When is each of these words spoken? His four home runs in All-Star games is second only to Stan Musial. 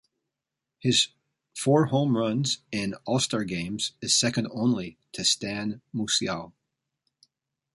His 0.79 1.09
four 1.55 1.85
home 1.85 2.17
runs 2.17 2.57
in 2.71 2.95
All-Star 3.05 3.43
games 3.43 3.91
is 4.01 4.15
second 4.15 4.47
only 4.51 4.97
to 5.11 5.23
Stan 5.23 5.83
Musial. 5.93 6.53